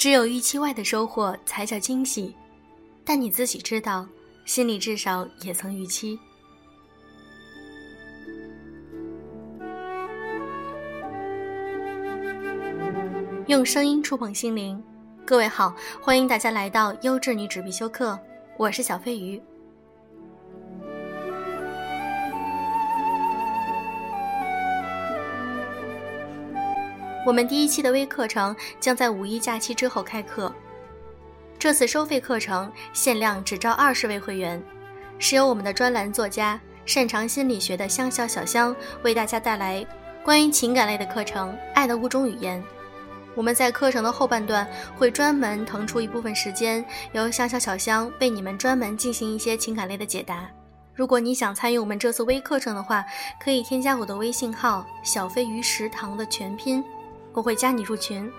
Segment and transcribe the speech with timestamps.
[0.00, 2.34] 只有预期外的收获才叫惊喜，
[3.04, 4.06] 但你自己知道，
[4.46, 6.18] 心里至少也曾预期。
[13.46, 14.82] 用声音触碰心灵，
[15.26, 18.18] 各位好，欢迎大家来到优质女纸必修课，
[18.56, 19.38] 我是小飞鱼。
[27.26, 30.52] 我们第一期的微课程将在五一假期之后开课。
[31.58, 34.62] 这次收费课程限量只招二十位会员，
[35.18, 39.86] 是由我们的专栏作家、擅长心理学的香笑小香为大家带来
[40.24, 42.58] 关于情感类的课程《爱的五种语言》。
[43.34, 44.66] 我们在课程的后半段
[44.96, 50.48] 会专门腾出一部分时间，由香笑小香为你们专门进行一些情感类的解答。
[50.94, 53.04] 如果你想参与我们这次微课程的话，
[53.38, 56.82] 可以添加我的微信号“小飞鱼食堂”的全拼。
[57.32, 58.30] 我会加你入群。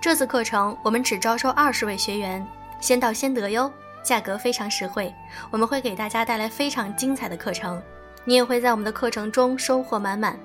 [0.00, 2.46] 这次课程我们只招收二十位学员，
[2.80, 5.12] 先到先得哟，价格非常实惠。
[5.50, 7.82] 我们会给大家带来非常精彩的课程，
[8.24, 10.38] 你也会在我们的课程中收获满满。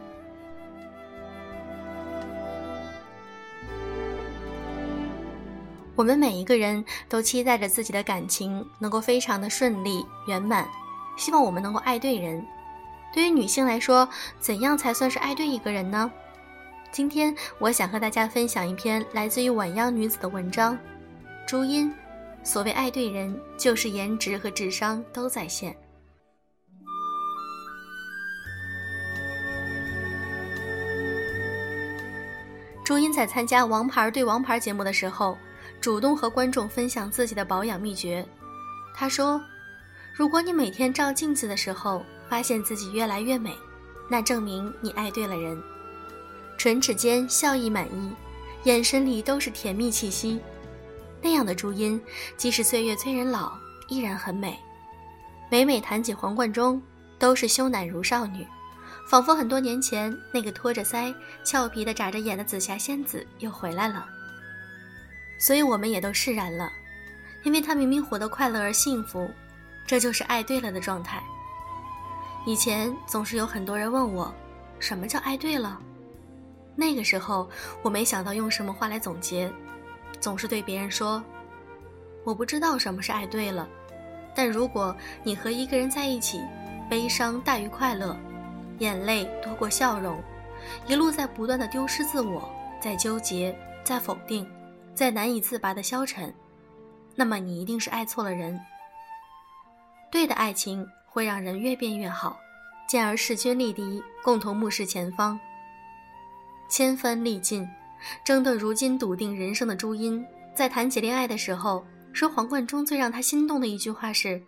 [5.95, 10.67] 我们每一个人都期待着自己的感情能够非常的顺利圆满，
[11.15, 12.43] 希望我们能够爱对人。
[13.13, 14.07] 对于女性来说，
[14.39, 16.11] 怎样才算是爱对一个人呢？
[16.91, 20.77] 今天我想和大家分享一篇来自于晚央女子的文章，
[21.47, 21.91] 朱茵。
[22.43, 25.73] 所谓爱对人，就是颜值和智商都在线。
[32.83, 35.37] 朱茵在参加《王牌对王牌》节目的时候，
[35.79, 38.25] 主动和观众分享自己的保养秘诀。
[38.93, 39.41] 她说
[40.13, 43.55] ：“如果你每天照镜子的时候发现自己越来越美，
[44.09, 45.57] 那证明你爱对了人。”
[46.61, 48.11] 唇齿间笑意满溢，
[48.65, 50.39] 眼神里都是甜蜜气息。
[51.19, 51.99] 那样的朱茵，
[52.37, 53.53] 即使岁月催人老，
[53.87, 54.59] 依然很美。
[55.49, 56.79] 每每谈起黄贯中，
[57.17, 58.45] 都是羞赧如少女，
[59.07, 61.11] 仿佛很多年前那个托着腮、
[61.43, 64.05] 俏皮的眨着眼的紫霞仙子又回来了。
[65.39, 66.71] 所以我们也都释然了，
[67.41, 69.27] 因为她明明活得快乐而幸福，
[69.87, 71.23] 这就是爱对了的状态。
[72.45, 74.31] 以前总是有很多人问我，
[74.77, 75.81] 什么叫爱对了？
[76.81, 77.47] 那个时候，
[77.83, 79.53] 我没想到用什么话来总结，
[80.19, 81.23] 总是对别人说
[82.25, 83.69] ：“我不知道什么是爱对了。”
[84.33, 86.41] 但如果你和一个人在一起，
[86.89, 88.17] 悲伤大于快乐，
[88.79, 90.19] 眼泪多过笑容，
[90.87, 92.49] 一路在不断的丢失自我，
[92.81, 94.49] 在纠结，在否定，
[94.95, 96.33] 在难以自拔的消沉，
[97.13, 98.59] 那么你一定是爱错了人。
[100.11, 102.39] 对的爱情会让人越变越好，
[102.87, 105.39] 进而势均力敌，共同目视前方。
[106.71, 107.67] 千帆历尽，
[108.23, 114.41] 争得如今笃定人生的朱茵，在谈起恋爱的时候，说黄贯中最让她心动的一句话是：“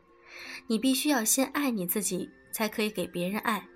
[0.66, 3.68] 你必须要先爱你自己，才可以给别人爱。”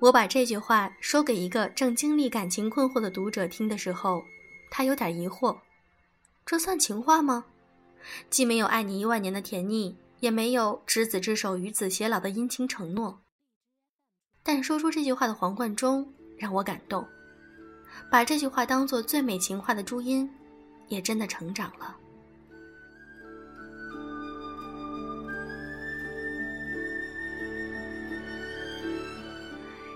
[0.00, 4.24] 我把这句话说给一个正经历感情困惑的读者听的时候，
[4.70, 5.54] 他有点疑惑
[6.46, 7.44] ：“这算情话吗？
[8.30, 13.20] 既没有爱你一万年的甜腻，也没有执子之手与子偕老的殷勤承诺。”
[14.42, 17.06] 但说出这句话的黄贯中让我感动。
[18.10, 20.28] 把这句话当做最美情话的朱茵，
[20.88, 21.96] 也真的成长了。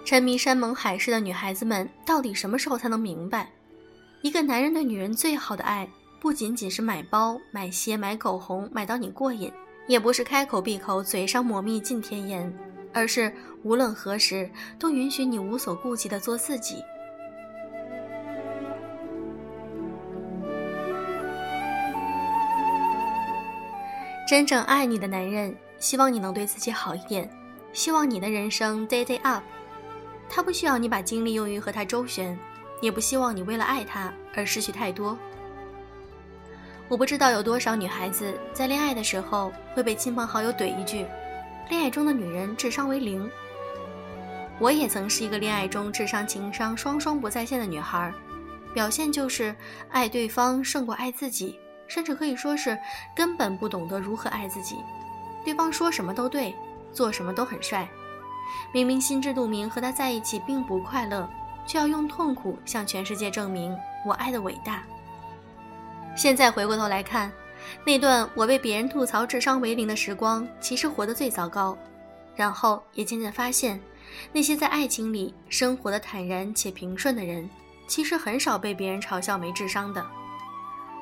[0.04, 3.50] 沉迷山盟海誓的女孩子们，到底什么时候才能明白，
[4.22, 5.88] 一个男人对女人最好的爱，
[6.20, 9.50] 不仅仅是买包、买鞋、买口红，买到你过瘾；
[9.88, 12.56] 也不是开口闭口、嘴上抹蜜尽甜言，
[12.94, 13.34] 而是
[13.64, 16.76] 无论何时都允许你无所顾忌的做自己。
[24.26, 27.30] 真正爱你的男人，希望你能对自己好一点，
[27.72, 29.44] 希望你的人生 day day up。
[30.28, 32.36] 他不需要你把精力用于和他周旋，
[32.80, 35.16] 也不希望你为了爱他而失去太多。
[36.88, 41.06] 我不知道有多少女孩子在恋爱的时候会被亲朋好友怼一句
[41.70, 43.30] ：“恋爱中的女人智商为零。”
[44.58, 48.12] 我也曾是一个恋爱中智商情商双双不在线的女孩，
[48.74, 49.54] 表现就是
[49.88, 51.60] 爱对方胜过爱自己。
[51.88, 52.78] 甚至可以说是
[53.14, 54.76] 根本不懂得如何爱自己，
[55.44, 56.54] 对方说什么都对，
[56.92, 57.88] 做什么都很帅，
[58.72, 61.28] 明明心知肚明和他在一起并不快乐，
[61.66, 64.82] 却要用痛苦向全世界证明我爱的伟大。
[66.16, 67.30] 现在回过头来看，
[67.84, 71.76] 那段我被别人吐槽智商为零的时光，其实活得最糟糕。
[72.34, 73.80] 然后也渐渐发现，
[74.30, 77.48] 那些在爱情里生活的坦然且平顺的人，
[77.86, 80.04] 其实很少被别人嘲笑没智商的。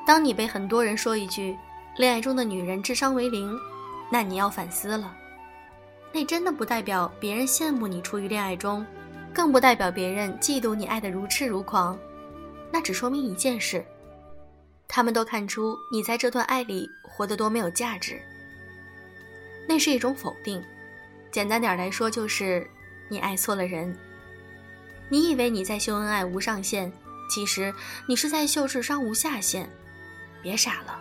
[0.06, 1.56] 当你被很多人说一句
[1.96, 3.58] “恋爱中的女人智商为零”，
[4.12, 5.16] 那你要反思了。
[6.12, 8.86] 那真的不代表别人羡慕你处于恋爱中，
[9.32, 11.98] 更不代表别人嫉妒你爱得如痴如狂。
[12.70, 13.84] 那只说明一件事：
[14.86, 18.20] 他们都看出你在这段爱里活得多没有价值。
[19.66, 20.62] 那是一种否定。
[21.32, 22.64] 简单点来说，就是
[23.08, 23.96] 你爱错了人。
[25.08, 26.92] 你以为你在秀恩爱无上限，
[27.28, 27.74] 其实
[28.06, 29.68] 你是在秀智商无下限。
[30.44, 31.00] 别傻了，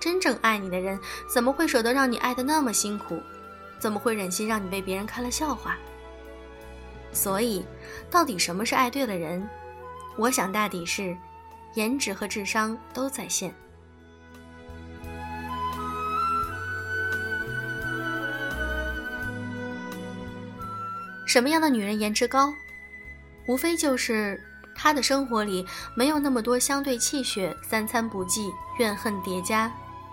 [0.00, 0.98] 真正爱你的人
[1.28, 3.20] 怎么会舍得让你爱的那么辛苦？
[3.80, 5.76] 怎么会忍心让你被别人看了笑话？
[7.12, 7.64] 所以，
[8.10, 9.46] 到底什么是爱对了人？
[10.16, 11.16] 我想大抵是，
[11.74, 13.52] 颜值和智商都在线。
[21.26, 22.54] 什么样的女人颜值高？
[23.46, 24.42] 无非就是
[24.80, 25.66] 他的生活里
[25.96, 28.48] 没有那么多相对气血、三餐不济、
[28.78, 29.70] 怨恨叠加。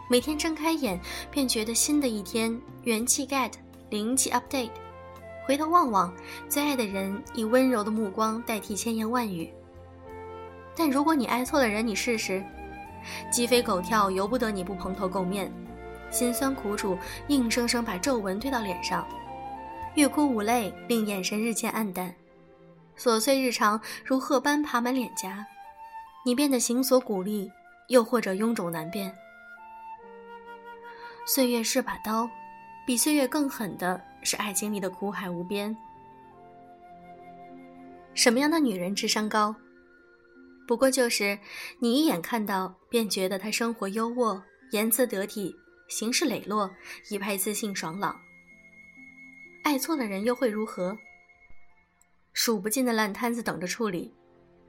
[0.10, 3.52] 每天睁开眼，便觉得新的一天元气 get，
[3.92, 4.72] 灵气 update。
[5.46, 6.12] 回头望望，
[6.50, 9.54] 最爱的人以温柔的目光代替千言万语。
[10.76, 12.44] 但如果你爱错了人，你试试，
[13.32, 15.52] 鸡飞狗跳，由不得你不蓬头垢面，
[16.10, 16.98] 心酸苦楚
[17.28, 19.08] 硬生生把皱纹堆到脸上，
[19.94, 22.14] 欲哭无泪，令眼神日渐暗淡，
[22.98, 25.46] 琐碎日常如褐斑爬满脸颊，
[26.26, 27.52] 你变得形所骨立，
[27.90, 29.14] 又或者臃肿难辨。
[31.28, 32.30] 岁月是把刀，
[32.86, 35.76] 比岁月更狠的是爱情里的苦海无边。
[38.14, 39.56] 什么样的女人智商高？
[40.68, 41.38] 不过就是
[41.80, 45.56] 你一眼看到便觉得她生活优渥、言辞得体、
[45.90, 46.72] 行事磊落、
[47.10, 48.20] 一派自信爽朗。
[49.64, 50.98] 爱错了人又会如何？
[52.38, 54.14] 数不尽的烂摊子等着处理，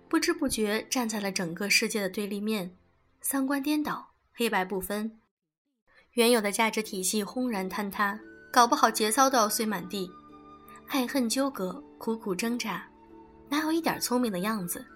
[0.09, 2.77] 不知不觉站在了整个世界的对立面，
[3.21, 5.19] 三观颠倒，黑白不分。
[6.13, 8.19] 原有的价值体系轰然坍塌，
[8.53, 10.09] 搞不好节操都要碎满地，
[10.87, 12.89] 爱恨纠葛，苦苦挣扎，
[13.49, 14.87] 哪有一点聪明的样子？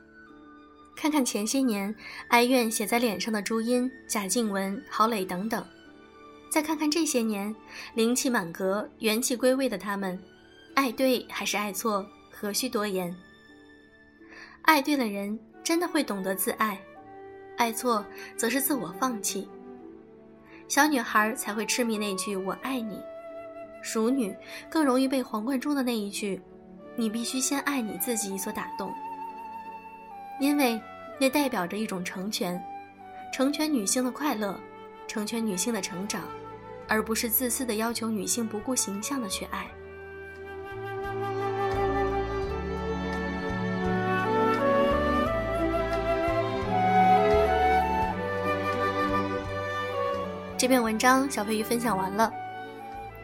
[0.94, 1.92] 看看前些年
[2.28, 5.66] 哀怨写在脸上的朱茵、贾静雯、郝蕾等等，
[6.48, 7.52] 再看看这些年
[7.94, 10.16] 灵气满格、元气归位的他们，
[10.76, 12.08] 爱对还是爱错，
[12.40, 13.14] 何须多言？
[14.62, 16.74] 爱对了人，真的会懂得自爱；
[17.58, 18.02] 爱错，
[18.34, 19.46] 则是自我放弃。
[20.66, 22.98] 小女孩才会痴迷那句“我爱你”，
[23.84, 24.34] 熟女
[24.70, 26.40] 更容易被皇冠中的那一句
[26.96, 28.90] “你必须先爱你自己”所打动，
[30.40, 30.80] 因为
[31.18, 32.58] 那代表着一种成全，
[33.34, 34.58] 成全女性的快乐，
[35.06, 36.22] 成全女性的成长，
[36.88, 39.70] 而不是自私的要求女性不顾形象的去爱。
[50.70, 52.32] 这篇文章小飞鱼分享完了。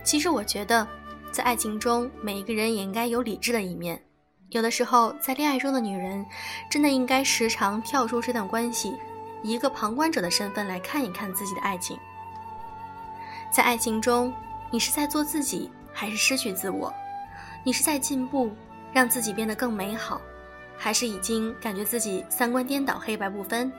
[0.02, 0.84] 其实我觉得，
[1.30, 4.02] 在爱情中，每一个人也应该有理智的一面。
[4.48, 6.26] 有的时候，在恋爱中的女人，
[6.68, 8.96] 真的应该时常跳出这段关系，
[9.44, 11.96] 以一个旁观者的身份来看一看自己的爱情。
[13.48, 14.34] 在爱情中，
[14.72, 16.92] 你是在做自己，还是失去自我？
[17.62, 18.50] 你是在进步，
[18.92, 20.20] 让自己变得更美好，
[20.76, 23.72] 还是已经感觉自己三观颠倒、黑白不分？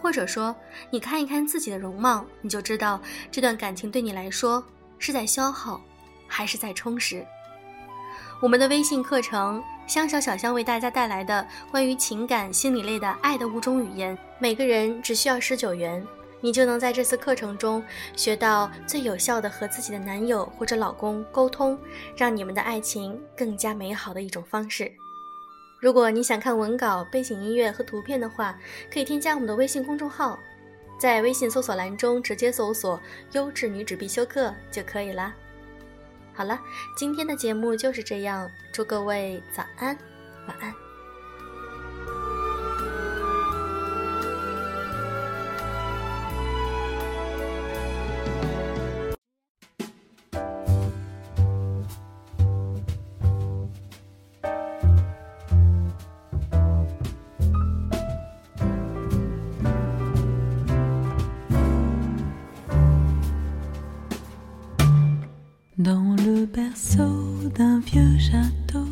[0.00, 0.54] 或者说，
[0.90, 4.64] 你看一看自己的容貌，你就知道这段感情对你来说
[4.98, 5.80] 是在消耗，
[6.26, 7.24] 还是在充实。
[8.40, 16.02] 我们的微信课程“香小小香”为大家带来的关于情感心理类的爱的五种语言，每个人只需要十九元，
[16.40, 17.84] 你就能在这次课程中
[18.16, 21.78] 学到最有效的和自己的男友或者老公沟通，
[22.16, 24.90] 让你们的爱情更加美好的一种方式。
[25.80, 28.58] 如果你想看文稿、背景音乐和图片的话，
[28.92, 30.38] 可以添加我们的微信公众号，
[30.98, 33.00] 在微信搜索栏中直接搜索
[33.32, 35.34] “优质女子必修课”就可以啦。
[36.34, 36.60] 好了，
[36.96, 39.96] 今天的节目就是这样，祝各位早安、
[40.46, 40.89] 晚安。
[66.52, 68.86] Berceau d'un vieux château,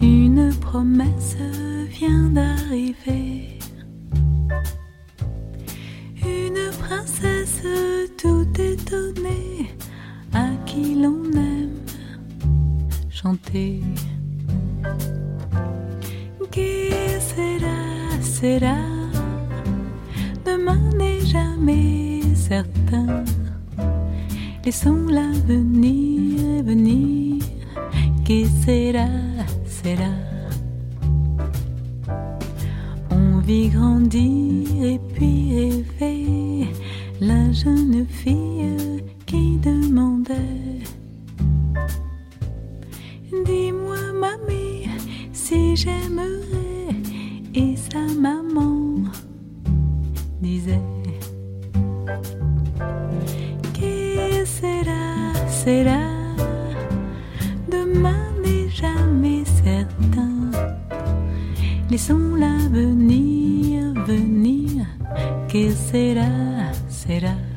[0.00, 1.36] une promesse
[1.88, 3.58] vient d'arriver.
[6.22, 7.62] Une princesse
[8.18, 9.74] tout étonnée
[10.32, 11.80] à qui l'on aime
[13.10, 13.80] chanter.
[16.50, 18.76] Que sera, sera?
[20.44, 23.24] De Demain n'est jamais certain.
[24.64, 27.42] Laissons l'avenir venir.
[28.24, 29.08] Que sera,
[29.66, 30.12] sera?
[33.10, 36.68] On vit grandir et puis rêver.
[37.20, 38.51] La jeune fille
[65.52, 67.51] que será, será.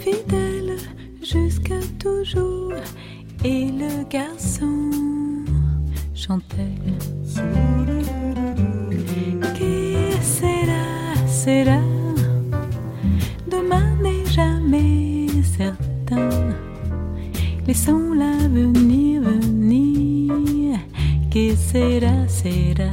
[0.00, 0.76] Fidèle
[1.22, 2.72] jusqu'à toujours
[3.44, 4.90] Et le garçon
[6.14, 6.78] chantait
[9.58, 11.80] Que sera, sera
[13.50, 16.28] Demain n'est jamais certain
[17.68, 20.78] Laissons l'avenir venir.
[21.30, 22.90] Que sera, sera.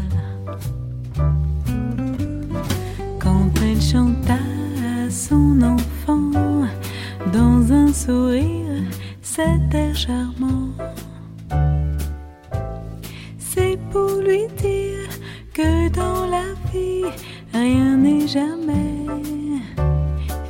[3.19, 4.37] Quand elle chanta
[5.09, 5.94] son enfant,
[7.95, 8.83] sourire,
[9.21, 10.69] cet air charmant,
[13.37, 15.09] c'est pour lui dire
[15.53, 17.05] que dans la vie,
[17.53, 19.07] rien n'est jamais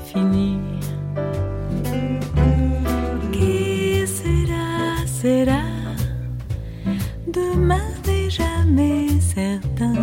[0.09, 0.57] fini.
[3.31, 5.63] Qui sera, sera
[7.27, 9.93] Demain n'est jamais certain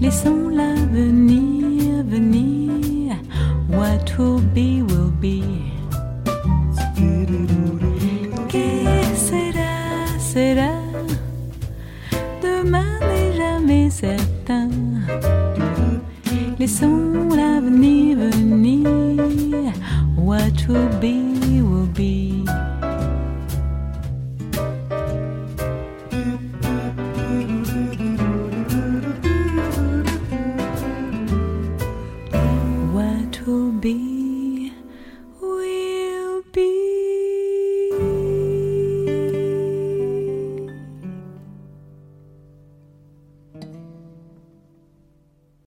[0.00, 1.39] Laissons l'avenir
[21.00, 22.29] be will be.